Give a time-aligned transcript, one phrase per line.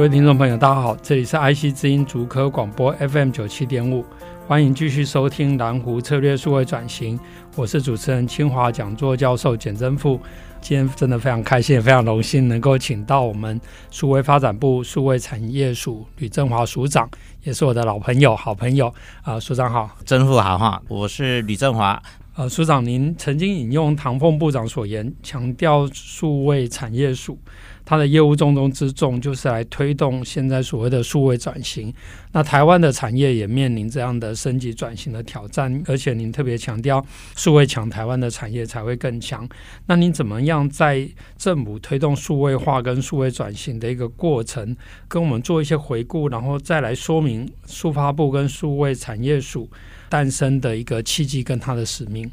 [0.00, 4.02] 各位听众朋友，大家好，这里是 IC 之音竹科广播 FM 九七点五，
[4.46, 7.20] 欢迎继续收听蓝湖策略数位转型，
[7.54, 10.18] 我是主持人清华讲座教授简真富。
[10.62, 13.60] 今天真的非常开心，也非常荣幸能够请到我们
[13.90, 17.06] 数位发展部数位产业署吕振华署长，
[17.42, 18.88] 也是我的老朋友、好朋友
[19.20, 22.02] 啊、呃，署长好，真富好哈，我是吕振华。
[22.36, 27.38] 呃，署长，您曾经引用唐凤部长所言，强调数位产业署。
[27.90, 31.92] 它的业务重中之重就是来推动现在所谓的数位转型。
[32.30, 39.44] 那台湾的产业也面临这样的升级转型的挑战，而且您特别强调数位强，台湾的产业才会更强。
[39.86, 41.04] 那您怎么样在
[41.36, 44.76] 政府推动数位化跟数位转型的一个过程，
[45.08, 49.68] 跟我们做一些回顾，然后再来说明数发部跟数位产业署
[50.08, 52.30] 诞生的一个契机跟它的使命？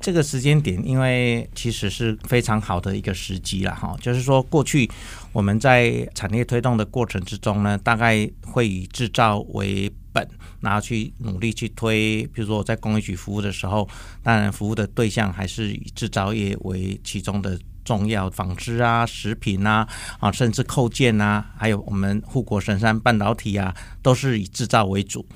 [0.00, 3.96] 这个时间点，因为其实是非常好的一个时机了哈。
[4.00, 4.88] 就是说，过去
[5.32, 10.26] 我们在产业推动的过程之中呢，大概会以制造为本，
[10.60, 12.22] 然后去努力去推。
[12.32, 13.88] 比如说我在工业局服务的时候，
[14.22, 19.86] 当然服务的对象还是以制造业为其中的重要，纺织啊、食品啊
[20.20, 25.26] 啊，甚至扣件啊，还有我们护国神山半导体啊，都是以制造为主。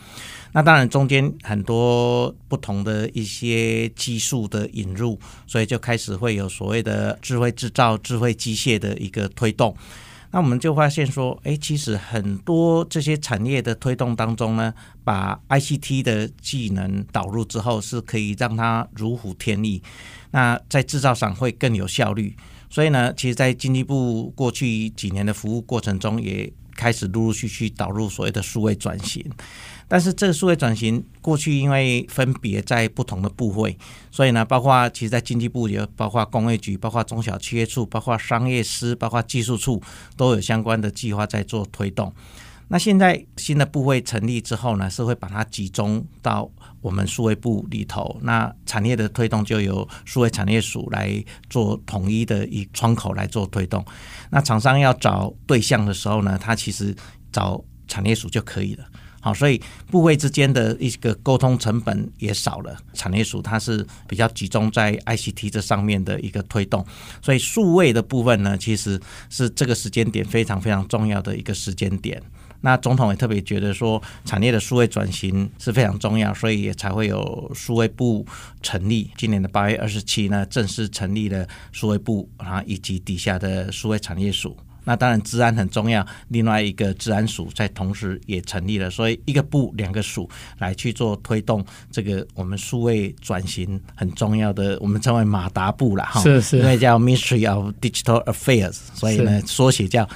[0.52, 9.74] 那当然，中间很多不同的一些技术的引入，所以就开始会有所谓的智慧制造、智慧机械的一个推动。
[10.30, 14.72] 那我们就发现说，哎，其实很多这些产业的推动当中呢，
[15.04, 19.82] 把 ICT 的技能导入之后，是可以让它如虎添翼。
[20.30, 22.34] 那在制造上会更有效率。
[22.70, 29.22] 所以呢，其实，在经济部过去几年的服务过程中，也开始陆陆续续导入所谓的数位转型。
[29.92, 33.76] 但是这个数位转型过去，因为分别在不同的部会，
[34.10, 39.82] 所以呢，包括其实，在经济部也包括工业局，包括中小企业处，包括商业司，包括技术处，
[40.16, 42.10] 都有相关的计划在做推动。
[42.68, 48.18] 那现在新的部会成立之后呢，是会把它集中到我们数位部里头。
[48.22, 53.84] 那产业的推动就由数位产业署来做统一的一窗口来做推动。
[54.30, 56.96] 那厂商要找对象的时候呢，他其实
[57.30, 58.86] 找产业署就可以了。
[59.24, 62.76] 好，所以部位之间的一个沟通成本也少了。
[62.92, 66.84] 产业署它是比较集中在 ICT 这上面的一个推动，
[67.22, 69.00] 所以数位的部分呢，其实
[69.30, 72.20] 是这个时间点非常非常重要的一个时间点。
[72.62, 78.26] 那总统也特别觉得说，产业的数位转型是非常重要，所以也才会有数位部
[78.60, 79.08] 成立。
[79.16, 84.56] 今年的八月二十七呢，正式成立了数位部啊，以及底下的数位产业署。
[84.84, 86.06] 那当然，治安很重要。
[86.28, 90.28] 另外一个治安署在同时也成立了，所以一个部两个署
[90.58, 96.20] 来去做推动这个我们数位转型很重要的，我们称为马达部了哈。
[96.20, 100.08] 是是，因为叫 Ministry of Digital Affairs，所以呢缩写叫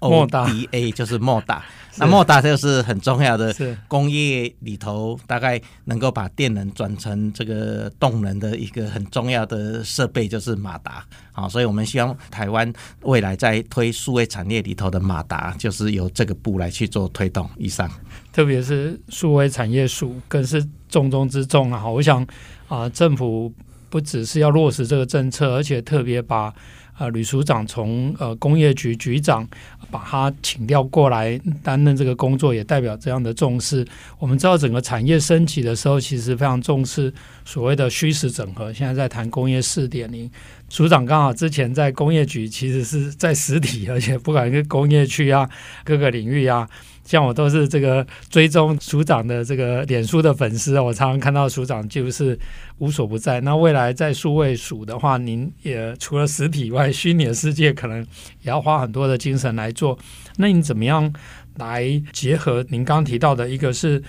[0.00, 1.64] MODA，就是莫达。
[2.00, 3.52] 那莫达就是很重要的
[3.88, 11.04] 工业里头，大概能够把电能转成这个动能的一个很重要的设备，就是马达。
[11.32, 17.48] 好，所以我们希望台湾未来在推数位产业里头的马达，就是由这个部来去做推动。
[17.56, 17.90] 以上，
[18.32, 21.84] 特别是数位产业数更是重中之重啊！
[21.88, 22.24] 我想
[22.68, 23.52] 啊，政府
[23.90, 26.54] 不只是要落实这个政策，而且特别把。
[26.98, 29.48] 啊，吕署长从呃工业局局长
[29.88, 33.86] 把他请调过来担任这个工作，也代表这样的重视。
[34.18, 37.12] 我们知道整个产业升级的时候，其实非常重视
[37.44, 38.72] 所谓的虚实整合。
[38.72, 40.28] 现在在谈工业四点零，
[40.68, 45.48] 署长刚好之前在工业局，其实是在实体，而且不管是工业区啊，
[45.84, 46.68] 各个领域啊。
[47.08, 52.38] 像我都是这个追踪署长的这个脸书的粉丝，我常常看到署长就是
[52.76, 53.40] 无所不在。
[53.40, 58.00] 那未来在数位数的话，您也除了实体以外，虚拟的世界可能
[58.42, 59.98] 也要花很多的精神来做。
[60.36, 61.10] 那你怎么样
[61.56, 61.82] 来
[62.12, 64.02] 结合您刚刚提到的一个是？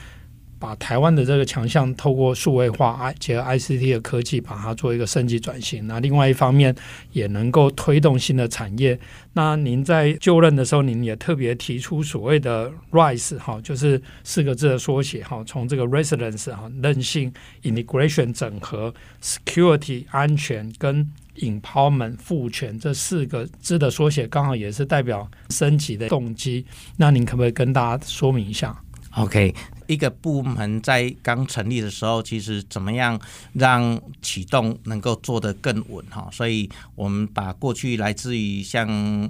[0.60, 5.88] 把台湾的这个强项透过数位化，结合 ICT 的科技，把它做一个升级转型。
[5.88, 6.76] 那另外一方面，
[7.14, 9.00] 也能够推动新的产业。
[9.34, 17.32] 那您在就任的时候，您也特别提出所谓的 RISE 哈，就是四个字的缩写哈，从这个 Resilience 哈，韧性、
[17.64, 26.66] Integration 整合、Security 安全跟 empowerment 赋权这四个字的缩写，刚好也是代表升级的动机。
[26.98, 28.78] 那您可不可以跟大家说明一下
[29.16, 29.56] ？OK。
[29.90, 33.20] 一个部门在刚成立的时候，其实怎么样
[33.54, 36.30] 让启动能够做得更稳哈？
[36.32, 38.88] 所以我们把过去来自于像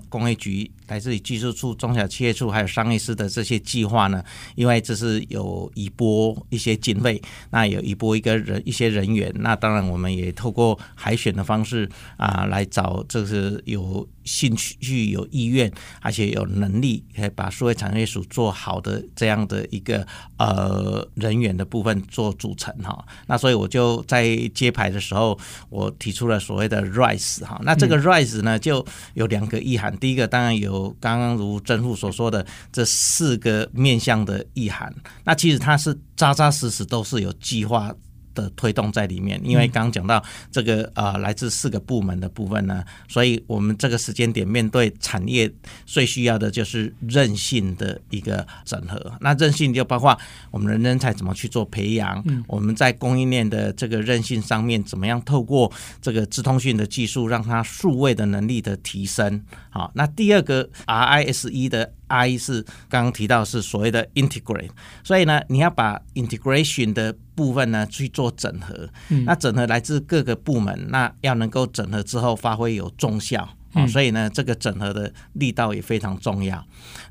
[0.09, 4.21] 工业局、来自于技术处、中小企业处还有商业司的这些计划呢，
[4.55, 7.21] 因为这是有移拨一些经费，
[7.51, 15.71] 那有移拨一个人一些人员，那当然我们也透过海选的方式啊来找，这是有兴趣、有意愿
[16.01, 20.05] 而且有能力可以把数位产业署做好的这样的一个
[20.37, 20.59] 呃。
[20.59, 25.39] 呃，人员的部分做组成哈，那所以我就在揭牌的时候，
[25.69, 34.93] 我提出了所谓的 RISE 哈，那这个 RISE 呢就有两个意涵，第一个当然有刚刚如正副所说的这四个面向的意涵，
[35.23, 37.95] 那其实它是扎扎实实都是有计划。
[38.39, 45.51] 的推动在里面，因为刚刚讲到这个呃，来自四个部门的部分呢，所以我们这个时间点面对产业
[45.85, 49.11] 最需要的就是韧性的一个整合。
[49.21, 50.17] 那韧性就包括
[50.51, 55.71] 我们的人才怎么去做培养，我们在供应链的这个韧性上面怎么样透过
[56.01, 59.43] 这个智通讯的技术，让它数位的能力的提升。
[59.69, 64.69] 好，那第二个 RISE 的 I 是刚刚提到是所谓的 integrate，
[65.03, 76.61] 所以呢，你要把 integration 的部分呢去做整合，嗯、那整合来自各个部门，那要能够整合之后发挥有重效啊，嗯、所以呢，这个整合的力道也非常重要。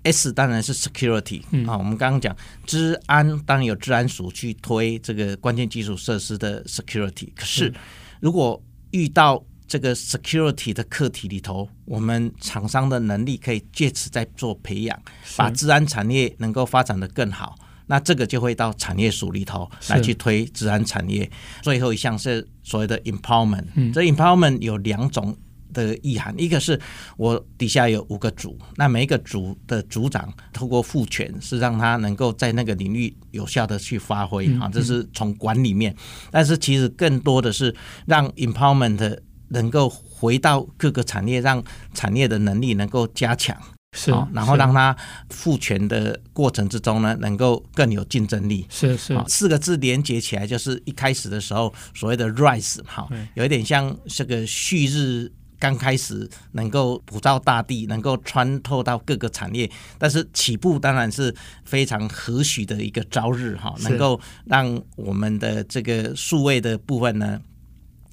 [0.03, 2.37] S 当然是 security 啊、嗯，我们刚刚讲
[2.67, 7.73] 治安，当然有治安署去推这个关键基础设施的 security，可是
[8.21, 15.01] 如果遇到这个 security 的课题里头，我们厂商的能力可以借此在做培养，
[15.39, 17.57] 把治安产业能够发展得更好。
[17.89, 21.29] 那这个就会到产业署里头来去推资安产业。
[21.61, 25.37] 最后一项是所谓的 empowerment，嗯，这 empowerment 有两种
[25.73, 26.81] 的意涵，一个是
[27.17, 35.93] 我底下有五个组，那每一个组的组长透过赋权，是让他能够在那个领域有效的去发挥啊，这是从管理面。
[36.31, 37.75] 但是其实更多的是
[38.07, 39.19] 让 empowerment。
[39.51, 41.65] 能够回到各个产业，让
[41.95, 43.57] 产业的能力能够加强，
[43.93, 44.95] 是，然后让它
[45.31, 48.67] 赋权的过程之中呢，能够更有竞争力。
[48.69, 67.41] 是是，四个字连接起来，就是一开始的时候所谓的 RISE，哈，有一点像这个旭日刚开始能够普照大地，能够穿透到各个产业，但是起步当然是非常和煦的一个朝日，哈，能够让我们的这个数位的部分呢。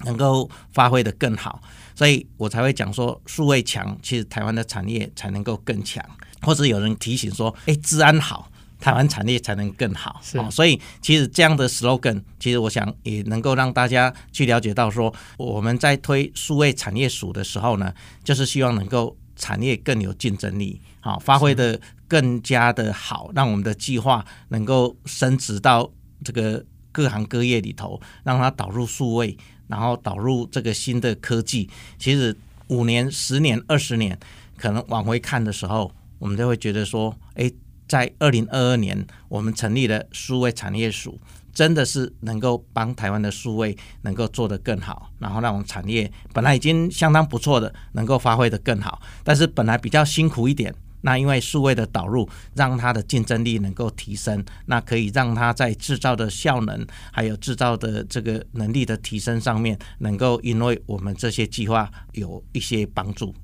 [0.04, 1.58] 能够发挥的更好，
[1.96, 6.04] 所以我才会讲说，数位强，其实台湾的产业才能够更强。
[6.42, 10.20] 或者有人提醒说，哎，治安好，台湾产业才能更好。
[10.22, 25.90] 是、哦，所以其实这样的 slogan，其实我想也能够让大家去了解到说，我们在推数位产业署的时候呢，就是希望能够产业更有竞争力，好、哦，发挥的更加的好，让我们的计划能够升值到
[26.22, 26.62] 这个
[26.92, 29.36] 各行各业里头，让它导入数位。
[29.68, 31.68] 然后导入这个新的科技，
[31.98, 32.36] 其实
[32.68, 34.18] 五年、十年、二十年，
[34.56, 37.50] 可能往回看的时候，我们就会觉得说，哎，
[37.88, 41.20] 在二零二二年，我们成立了数位产业署，
[41.52, 50.74] 真的是能够帮台湾的数位能够做得更好，然后让我们产业本来已经相当不错的，能够发挥得更好，但是本来比较辛苦一点。
[51.00, 63.34] 那因为数位的导入，让它的竞争力能够提升，那可以让它在制造的效能，还有制造的这个能力的提升上面，能够因为我们这些计划有一些帮助。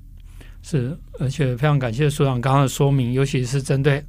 [0.61, 4.03] 是，而且非常感谢署长刚刚的说明，尤其是针对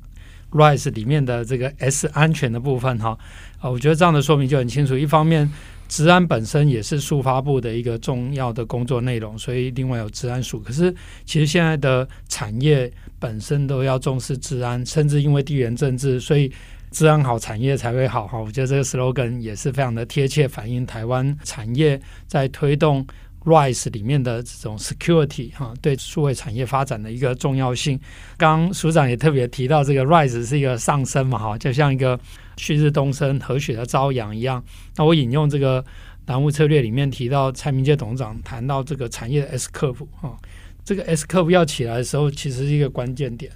[0.52, 3.18] RISE 里面的这个 S 安全的部分哈
[3.58, 4.96] 啊，我觉得这样的说明就很清楚。
[4.96, 5.50] 一方面，
[5.88, 10.60] 治安本身也是数发部的一个重要的工作内容，所以另外有治安署。
[10.60, 12.92] 可是，其实现在的产业
[13.24, 16.52] 本身都要重视治安，甚至因为地缘政治，所以
[16.90, 18.28] 治安好，产业才会好。
[18.28, 23.02] 哈，我觉得这个 slogan 也是非常的贴切，反映台湾产业在推动
[23.46, 27.98] RISE 里面的这种 security 哈，对数位产业发展的一个重要性。
[28.36, 32.20] 刚署长也特别提到，这个 RISE 是一个上升嘛，哈，就像一个
[32.58, 34.62] 旭日东升、和煦的朝阳一样。
[34.96, 35.82] 那我引用这个
[36.26, 40.36] 蓝图策略里面提到，蔡明介董事长谈到这个产业的 S curve 哈。
[40.84, 43.50] 这个 S 科不要起来的时候，其实是一个关键点。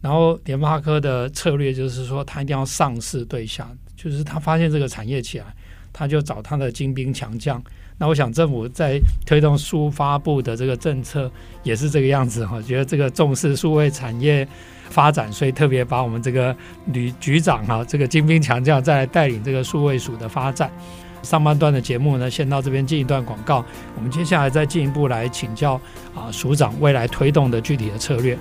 [0.00, 5.44] 然后联发科的策略就是说，他一定要上市对象，就是他发现这个产业起来，
[5.92, 7.62] 他就找他的精兵强将。
[7.98, 11.30] 那我想政府在推动数发布的这个政策
[11.62, 14.48] 也是这个样子哈，觉得这个重视数位产业
[14.88, 16.56] 发展，所以特别把我们这个
[16.86, 20.72] 吕局长哈，这个精兵强将再带领这个数位署的发展。
[21.22, 23.64] 上半段的节目呢，先到这边进一段广告，
[23.96, 25.74] 我们接下来再进一步来请教
[26.14, 28.36] 啊署长未来推动的具体的策略。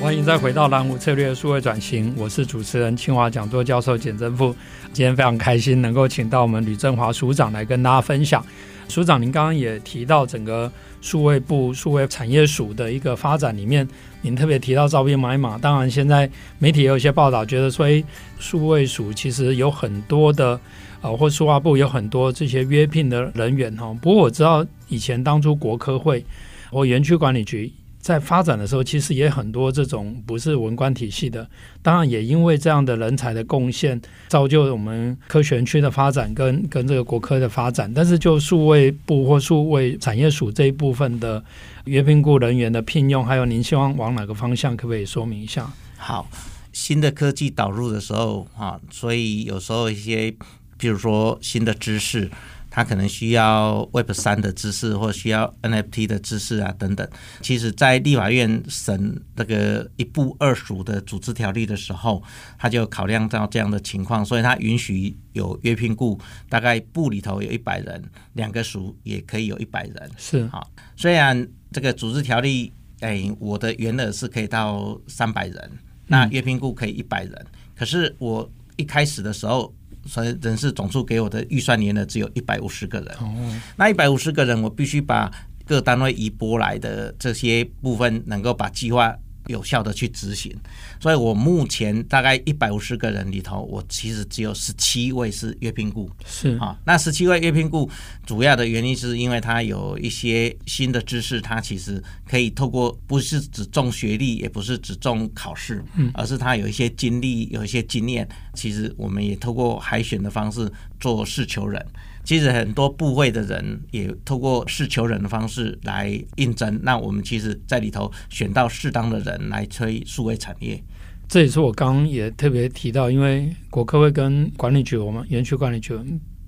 [0.00, 4.54] 欢迎再回到蓝湖策略数位转型，我是主持人清华讲座教授简正富。
[4.92, 8.44] 今天非常开心能够请到我们吕正华署长来跟大家分享。
[8.92, 10.70] 署长，您刚刚也提到整个
[11.00, 13.88] 数位部数位产业署的一个发展里面，
[14.20, 15.56] 您特别提到招聘买马。
[15.56, 18.04] 当然，现在媒体也有一些报道，觉得说，诶，
[18.38, 20.60] 数位署其实有很多的，
[21.00, 23.96] 呃，或数化部有很多这些约聘的人员哈。
[24.02, 26.22] 不过我知道以前当初国科会
[26.70, 27.72] 或园区管理局。
[28.02, 31.48] 在发展的时候，其实也很多这种不是文官体系的，
[31.80, 37.90] 当然也因为这样的人才的贡献，造就我们科学园区的发展跟跟这个国科的发展。
[37.94, 41.42] 但是就数位部或数位产业署这一部分的
[41.84, 45.72] 约聘雇人员的聘用，还有您希望往哪个方向，可不可以说明一下？
[45.96, 46.28] 好，
[46.72, 50.34] 新的科技导入的时候啊，所以有时候一些，
[50.76, 52.28] 比如说新的知识。
[52.74, 57.06] 他可能需要 Web 三的知识，或需要 NFT 的知识啊，等等。
[57.42, 62.22] 其实，在立法院审这个一部二署的组织条例的时候，
[62.58, 68.02] 他就考量到这样的情况，所以他允许有约聘雇，大概部里头有一百人，
[68.32, 70.10] 两个署也可以有一百人。
[70.16, 75.70] 是啊，虽然这个组织条例，哎，我的原额是可以到三百人，
[76.06, 79.74] 那约聘雇可以一百人，可是我一开始的时候。
[80.06, 83.08] 所以人事总数给我的预算年呢，只有一百五十个人。
[83.16, 85.30] 哦，那一百五十个人，我必须把
[85.64, 89.16] 各单位移拨来的这些部分，能够把计划。
[89.48, 90.56] 有效的去执行，
[91.00, 96.08] 所以我目前大概一百五十个人里头，我其实只有十七位是月聘雇。
[96.24, 97.90] 是啊，那十七位月聘雇，
[98.24, 111.84] 主要的原因是因为他有一些新的知识，他其实可以透过不是只重学历，也不是只重考试，嗯，而是他有一些经历，有一些经验，其实我们也透过海选的方式做试求人。
[112.24, 120.80] 其实很多部会的人也透过试求人的方式来应征，那我们其实在里头选到适当的人来推数位产业。
[121.28, 125.98] 这也是我刚刚也特别提到，因为国科会跟管理局，我们园区管理局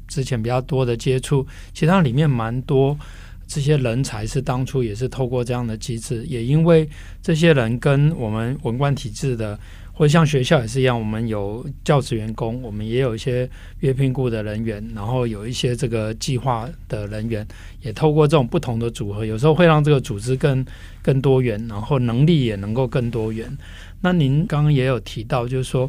[0.07, 2.97] 之前比较多的接触，其实它里面蛮多
[3.49, 6.89] 这些人才是当初也是透过这样的机制，也因为
[7.21, 9.59] 这些人跟我们文官体制的。
[9.97, 13.49] 或者像学校也是一样，我们有教职员工，我们也有一些
[13.79, 17.47] 约聘雇的人员，然后有一些这个计划的人员，
[17.81, 20.67] 也透过这种不同的组合，有时候会让这个组织更
[21.01, 23.57] 更多元，然后能力也能够更多元。
[24.01, 25.89] 那您刚刚也有提到，就是说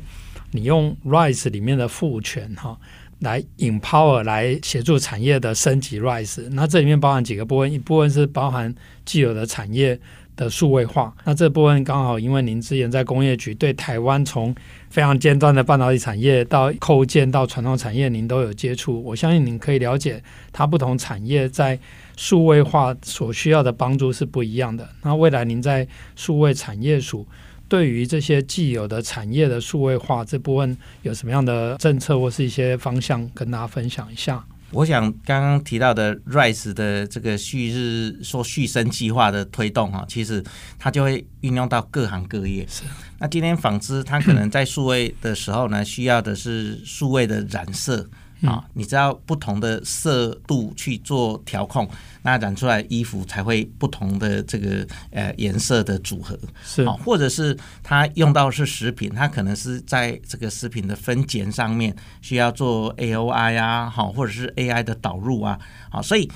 [0.52, 2.78] 你用 RISE 里面的赋权哈，
[3.22, 10.00] 来 empower 来协助产业的升级 RISE，那这里面包含几个部分，一部分是包含既有的产业。
[10.36, 14.54] 的数位化，那这部分刚好，因为您之前在工业局对台湾从
[14.90, 19.02] 非常尖端的半导体产业到扣件到传统产业，您都有接触。
[19.04, 21.80] 我相信您可以了解它不同产业在
[22.18, 24.88] 数位化所需要的帮助是不一样的。
[25.04, 27.26] 那未来您在数位产业署
[27.68, 34.44] 对于这些既有的产业的数位化这部分有什么样的政策或是一些方向，跟大家分享一下？
[34.76, 40.44] 我想刚刚提到的 RISE 的这个旭日说旭升计划的推动哈，其实
[40.78, 42.68] 它就会运用到各行各业。
[42.68, 42.84] 是。
[43.18, 48.06] 那今天纺织它可能在数位的时候呢，需要的是数位的染色。
[48.48, 51.90] 啊，你知道不同的色度去做调控，
[52.24, 56.38] 那染出来衣服才会不同的这个呃颜色的组合。
[56.64, 56.84] 是。
[56.84, 65.60] 啊，或者是它用到是食品，它可能是在这个食品的分拣上面需要做 AOI 啊，好，或者是 AI 的导入啊，
[65.90, 66.30] 好，所以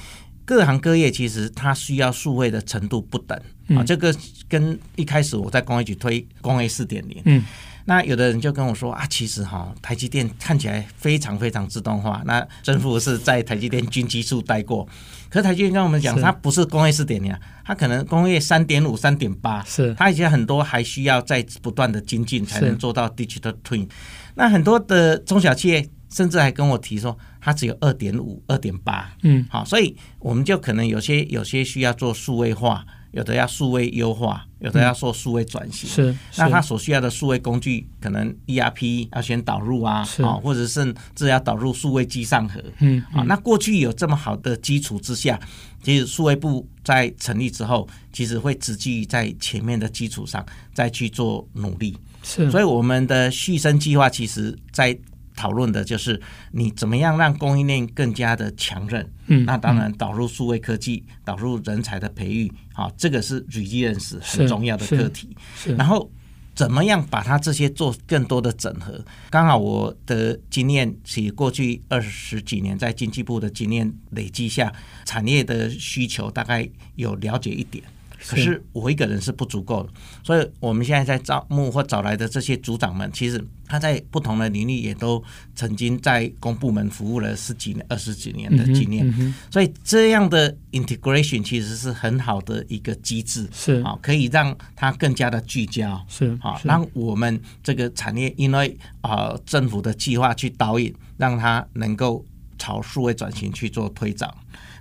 [0.45, 3.39] 各行各业其实它需要数位的程度不等。
[3.69, 4.13] 啊，这个
[4.47, 7.43] 跟一开始我在工业局推工业四点零，嗯。
[7.85, 12.21] 那有的人就跟我说啊，其实哈，台积电看起来非常非常自动化。
[12.25, 14.87] 那政府是在台积电军机处待过，
[15.29, 23.89] 可是台积电跟我们讲，它不是工业四点零，它可能工业三点五、三点八，是它以前很多还需要再不断的精进，才能做到 digital twin。
[24.35, 32.85] 那很多的中小企业甚至还跟我提说，它只有二点五、二点八，嗯，好，所以我们就可能有些有些需要做数位化。
[33.11, 35.89] 有的要数位优化，有的要做数位转型。
[35.89, 42.63] 是，那他所需要的数位工具，可能 ERP 要先导入啊，啊，或者是这要导入数位机上盒。
[42.79, 45.39] 嗯，啊，那过去有这么好的基础之下，
[45.83, 51.97] 其实数位部在成立之后，其实会直接在前面的基础上再去做努力。
[52.21, 54.97] 是，所以我们的续生计划，其实在。
[55.39, 65.29] 讨论的就是你怎么样让供应链更加的强韧，嗯，那当然导入数位科技，导入人才的培育，好，这个是 resilience 很重要的课题。
[65.55, 66.11] 是，然后
[66.53, 69.01] 怎么样把它这些做更多的整合？
[69.29, 74.73] 刚好我的经验，其实过去二十几年在经济部的经验累积下，
[75.05, 77.81] 产业的需求大概有了解一点。
[78.29, 79.89] 可是我一个人是不足够的，
[80.23, 85.23] 所以我们现在在招募或找来的这些组长们，其实他在不同的领域也都
[85.55, 93.81] 曾经在公部门服务了十几年、二十几年的经验，嗯嗯、所以这样的 integration 其实是很好的一个机制，是。
[93.81, 102.23] 啊，可以让它更加的聚焦，是啊，让我们这个产业因为啊政府的计划去导引，让它能够
[102.59, 104.31] 朝数位转型去做推展。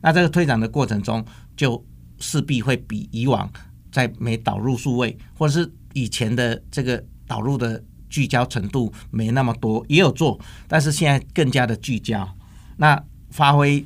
[0.02, 1.24] 那这个推展的过程中
[1.56, 1.82] 就。
[2.18, 3.50] 势必会比以往
[3.90, 12.28] 在没导入数位，或者是以前的这个导入的聚焦程度没那么多，也有做，但是现在更加的聚焦。
[12.76, 13.84] 那发挥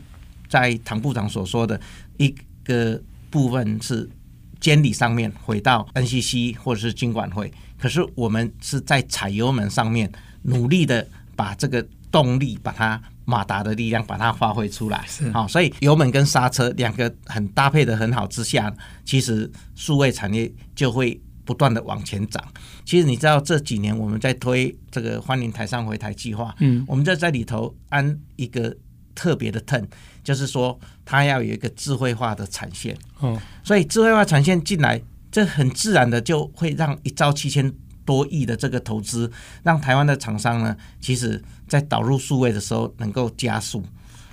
[0.48, 1.80] 在唐部长所说的
[2.18, 2.34] 一
[2.64, 4.08] 个部分是
[4.60, 10.10] 监理上面回到 NCC 或者是经管会，可是我们是在踩油门上面
[10.42, 13.02] 努力的把这个动力把它。
[13.24, 15.30] 马达的力量把它发挥出来，是。
[15.32, 18.72] 好，所以油门跟刹车两个很搭配的很好之下，
[19.04, 22.42] 其实数位产业就会不断的往前涨。
[22.84, 28.76] 其实你知道这几年我们在推这个欢迎台上回台计划，嗯，我们就在里头安一个
[29.14, 29.86] 特别的 turn，
[30.24, 35.00] 就是说它要有一个智慧化的产线，哦，所以智慧化产线进来，
[35.30, 37.72] 这很自然的就会让一兆七千
[38.04, 39.30] 多亿的这个投资，
[39.62, 43.84] 让台湾的厂商呢，其实在导入数位的时候能够加速。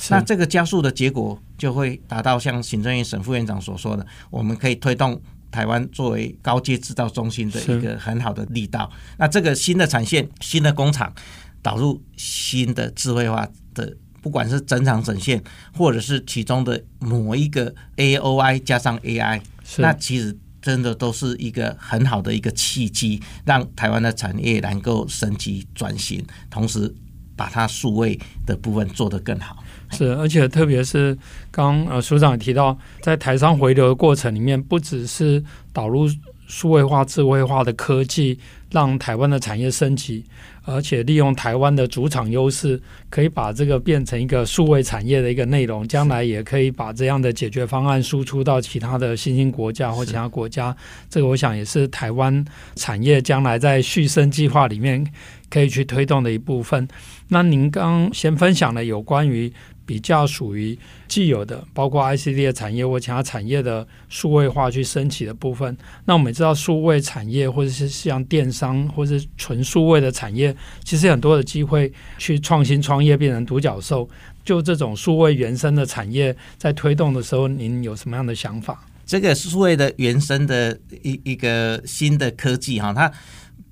[0.10, 5.22] 那这个加速的结果，就会达到像行政院沈副院长所说的，我们可以推动
[5.52, 8.90] 台湾作为高阶制造中心的一个很好的力道。
[9.18, 11.14] 那这个新的产线、新的工厂
[11.62, 19.42] 导入新的智慧化的，不管是整厂整线，或者是其中的某一个 AOI 加上 AI，
[19.78, 20.38] 那其实。
[20.62, 26.94] 真的都是一个很好的一个契机，让台湾的产业能够升级转型，同时
[27.36, 29.64] 把它数位的部分做得更好。
[29.92, 31.18] 是，而且特别是
[31.50, 35.44] 刚呃署长提到，在台商回流的过程里面，不只是
[35.74, 36.08] 导入
[36.48, 38.38] 数位化、智慧化的科技，
[38.72, 40.26] 让台湾的产业升级。
[40.70, 42.80] 而且利用台湾的主场优势，
[43.10, 50.76] 可以把这个变成一个数位产业的一个内容，将来也可以把这样的解决方案输出到其他的新兴国家或其他国家。
[51.10, 55.06] 这个我想也是台湾产业将来在续生计划里面
[55.50, 56.88] 可以去推动的一部分。
[57.30, 59.52] 那您刚先分享了有关于。
[59.90, 65.76] 比较属于既有的，包括 ICT 的产业或其他产业的数位化去升级的部分。
[66.06, 74.08] 那我们知道，数位产业或者是像电商或者是纯数位的产业，其实很多的机会去创新创业，变成独角兽。
[74.46, 78.86] 就这种数位原生的产业，在推动的时候，您有什么样的想法？
[79.08, 83.12] 这个数位的原生的一一个新的科技哈，它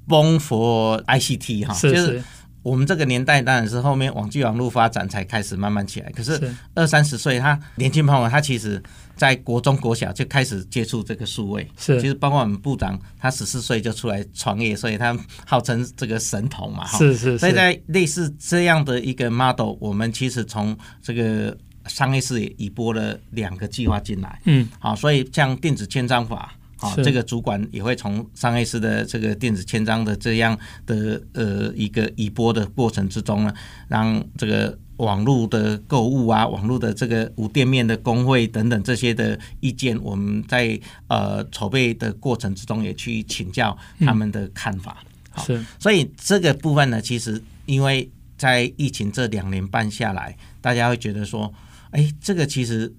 [0.07, 2.23] born for ICT 哈，是是。
[2.67, 6.11] 我们这个年代当然是后面网际网络发展才开始慢慢起来。
[6.11, 8.83] 可是二三十岁，他年轻朋友，他其实
[9.15, 11.65] 在国中、国小就开始接触这个数位。
[11.77, 16.85] 是，其实包括我们部长，他十四岁就出来创业，所以他号称这个神童嘛。
[16.87, 17.37] 是是是。
[17.39, 24.41] 所以在类似这样的一个 model，我们其实从这个商业司也移拨了两个计划进来。
[24.43, 24.67] 嗯。
[24.77, 26.53] 好，所以像电子签章法。
[26.77, 33.53] 啊，这个主管也会从商业司的这个电子签章的这样的呃一个移拨的过程之中呢，
[33.87, 45.03] 让这个网络的购物啊，网络的这个无店面的工会等等这些的意见，我们在呃筹备的过程之中也去请教他们的看法。
[45.31, 51.51] 好，是，所以这个部分呢，其实因为在疫情这两年半下来，大家会觉得说，
[51.89, 52.93] 哎，这个其实。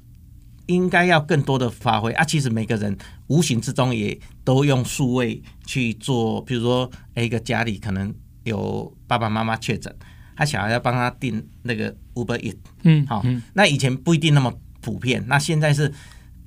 [0.68, 2.22] 应该要更多的发挥啊！
[2.24, 2.96] 其实每个人
[3.28, 9.94] 无形之中也都用数位去做，比如说，一个家里可能有爸爸妈妈确诊，
[10.36, 14.52] 他小孩要帮他订那个 Uber 嗯，好，那以前不一定那么
[14.82, 15.90] 普遍，那现在是，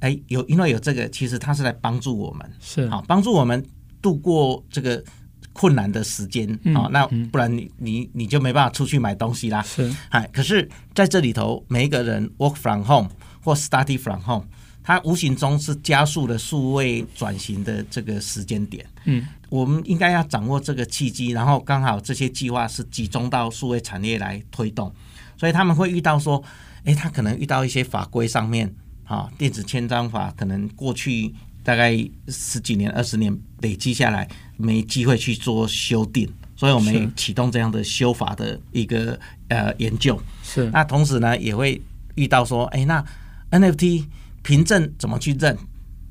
[0.01, 3.65] 哎，有因为有这个，其实他是来帮助我们，是好帮助我们
[4.03, 5.03] 度过这个
[5.51, 6.87] 困难的时间啊。
[6.91, 13.09] 那不然你你你就没办法出去买东西啦，是，哎，可是在这里头，每一个人 work from home。
[13.43, 14.45] 或 study from home，
[14.83, 18.85] 它无形中是加速了数位转型的这个时间点。
[19.05, 24.93] 嗯，我们应该要掌握这个契机，然后刚好这些计划是集中到数位产业来推动，
[25.37, 26.41] 所以他们会遇到说，
[26.83, 28.73] 诶，他可能遇到一些法规上面，
[29.05, 31.95] 啊，电子签章法可能过去大概
[32.27, 34.27] 十几年、二十年累积下来，
[34.57, 40.19] 没机会去做修订，所以我们也启动这样的修法的一个呃研究。
[40.43, 41.81] 是，那同时呢，也会
[42.15, 43.03] 遇到说，诶，那
[43.51, 44.07] NFT
[44.41, 45.57] 凭证怎么去认？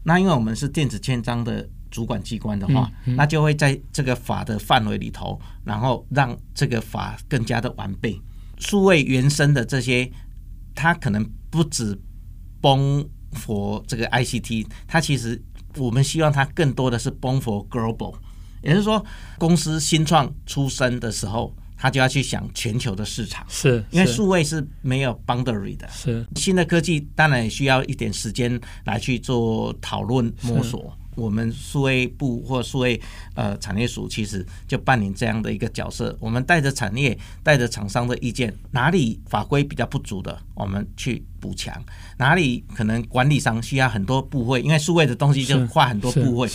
[0.04, 8.20] 那因为我们是电子签章的主管机关的话，嗯嗯、那就会在这个法的范围里头，然后让这个法更加的完备。
[8.58, 10.10] 数位原生的这些，
[10.74, 11.98] 它可能不止
[12.60, 12.78] 帮
[13.32, 15.42] for 这个 ICT，它其实
[15.76, 18.14] 我们希望它更多的是帮 for global，
[18.62, 19.04] 也就是说，
[19.38, 26.26] 公司新创出生的时候，他就要去想全球的市场，是因为数位是没有 boundary 的，是。
[26.36, 30.94] 新的科技当然也需要一点时间来去做讨论摸索。
[31.16, 32.98] 我们数位部或数位
[33.34, 41.74] 呃产业署其实就扮演这样的一个角色，我们带着产业、带着厂商的意见，哪里法规比较不足的，我们去补强；
[42.18, 46.48] 哪里可能管理上需要很多部位，因为数位的东西就画很多部位，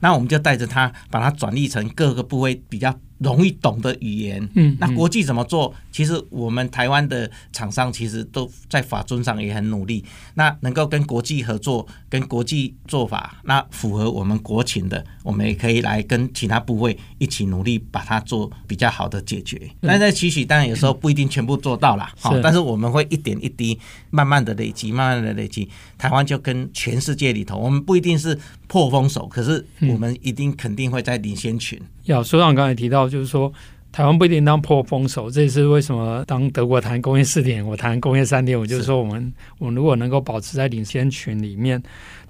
[0.00, 2.94] 那我们就带着它把它转译成各个部位比较。
[3.18, 5.74] 容易懂的语言，嗯，那国际怎么做？
[5.90, 10.04] 其实我们台湾的厂商其实都在法尊上也很努力。
[10.34, 19.60] 那能够跟国际合作，跟国际做法，那符合我们国情的，我们也可以来跟其他部位一起努力，把它做比较好的解决。
[19.80, 23.76] 但在期许，当然有时候不一定全部做到了，好，但是我们会一点一滴，
[24.10, 25.68] 慢慢的累积，慢慢的累积。
[25.98, 31.76] 台湾就跟全世界里头，我们不一定是破风手，可是我们一定肯定会在领先群。
[32.04, 33.52] 要所长刚才提到，就是说
[33.90, 41.82] 台湾不一定当破风手，这也是为什么当德国谈工业四点，我谈工业三点，我就是说我们我们如果能够保持在领先群里面，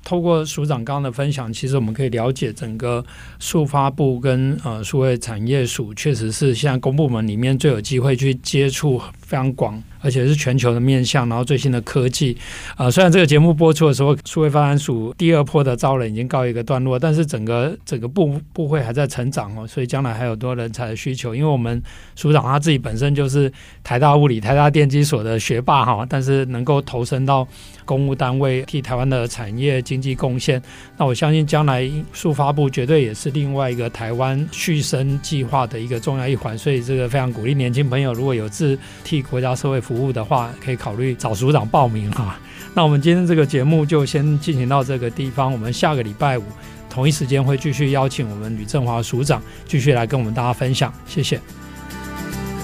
[0.06, 3.04] 透过署长刚刚的分享，其实我们可以了解整个
[3.40, 9.82] 数发部跟呃数位产业署，确实是现在公部门里面最有机会去接触非常广。
[10.02, 12.36] 而且是全球的面向，然后最新的科技，
[12.76, 21.34] 呃，虽然这个节目播出的时候，数位发展署第二波的招人已经告一个段落，但是整个整个部部会还在成长哦，所以将来还有多人才的需求。
[21.34, 21.82] 因为我们
[22.14, 27.48] 署长他自己本身就是台大物理、台大电机所的学霸哈，但是能够投身到
[27.84, 30.60] 公务单位，替台湾的产业经经济贡献，
[30.96, 36.56] 那我相信将来数发布绝对也是另外一个台湾续生计划的一个重要一环。
[36.56, 40.06] 所以这个非常鼓励年轻朋友，如果有志替国家社会服务。
[40.16, 42.38] 的话，可以考虑找署长报名哈。
[42.72, 45.52] 那我们今天这个节目就先进行到这个地方。
[45.52, 46.44] 我们下个礼拜五
[46.88, 50.90] 同一时间会继续邀请我们吕振华署长继续来跟我们大家分享。
[51.06, 51.38] 谢谢。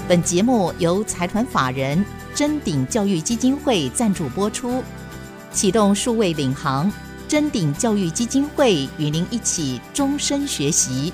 [0.07, 4.83] 本节目由财团法人臻鼎教育基金会赞助播出。
[5.51, 6.91] 启动数位领航，
[7.33, 11.11] 臻鼎教育基金会与您一起终身学习。